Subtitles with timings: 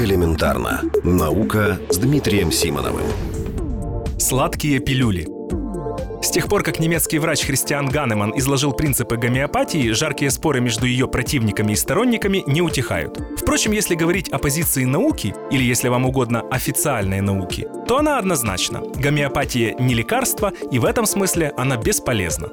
[0.00, 0.80] Элементарно.
[1.04, 3.04] Наука с Дмитрием Симоновым.
[4.18, 5.28] Сладкие пилюли.
[6.22, 11.06] С тех пор, как немецкий врач Христиан Ганеман изложил принципы гомеопатии, жаркие споры между ее
[11.06, 13.20] противниками и сторонниками не утихают.
[13.36, 18.80] Впрочем, если говорить о позиции науки, или если вам угодно официальной науки, то она однозначна.
[18.94, 22.48] Гомеопатия не лекарство, и в этом смысле она бесполезна.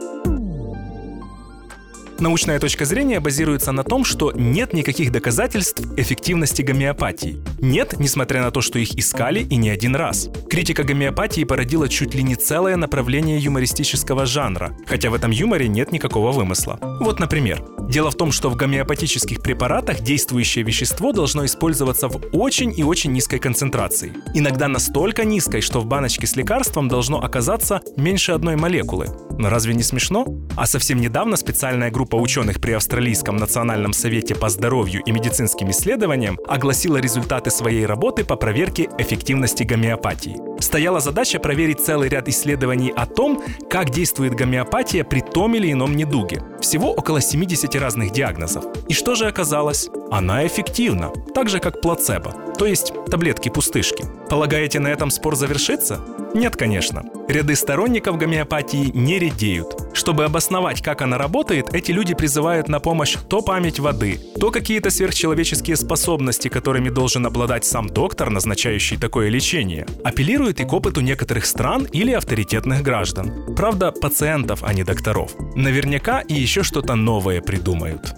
[2.20, 7.38] Научная точка зрения базируется на том, что нет никаких доказательств эффективности гомеопатии.
[7.60, 10.30] Нет, несмотря на то, что их искали и не один раз.
[10.50, 15.92] Критика гомеопатии породила чуть ли не целое направление юмористического жанра, хотя в этом юморе нет
[15.92, 16.80] никакого вымысла.
[17.00, 22.74] Вот, например, дело в том, что в гомеопатических препаратах действующее вещество должно использоваться в очень
[22.76, 24.14] и очень низкой концентрации.
[24.34, 29.08] Иногда настолько низкой, что в баночке с лекарством должно оказаться меньше одной молекулы.
[29.38, 30.26] Но разве не смешно?
[30.56, 36.40] А совсем недавно специальная группа ученых при Австралийском национальном совете по здоровью и медицинским исследованиям
[36.48, 40.38] огласила результаты своей работы по проверке эффективности гомеопатии.
[40.60, 45.96] Стояла задача проверить целый ряд исследований о том, как действует гомеопатия при том или ином
[45.96, 46.42] недуге.
[46.68, 48.66] Всего около 70 разных диагнозов.
[48.90, 49.90] И что же оказалось?
[50.12, 54.04] Она эффективна, так же как плацебо, то есть таблетки-пустышки.
[54.30, 56.02] Полагаете, на этом спор завершится?
[56.34, 57.06] Нет, конечно.
[57.30, 59.76] Ряды сторонников гомеопатии не редеют.
[59.94, 64.90] Чтобы обосновать, как она работает, эти люди призывают на помощь то память воды, то какие-то
[64.90, 69.88] сверхчеловеческие способности, которыми должен обладать сам доктор, назначающий такое лечение.
[70.04, 73.56] Апеллируют и к опыту некоторых стран или авторитетных граждан.
[73.56, 75.32] Правда, пациентов, а не докторов.
[75.56, 78.14] Наверняка и еще что-то новое придумают.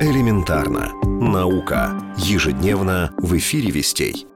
[0.00, 0.92] Элементарно.
[1.04, 2.00] Наука.
[2.18, 4.26] Ежедневно в эфире «Вестей».